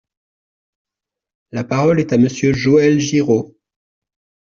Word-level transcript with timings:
La 1.51 1.63
parole 1.63 1.99
est 1.99 2.11
à 2.11 2.17
Monsieur 2.17 2.53
Joël 2.53 2.99
Giraud. 2.99 3.55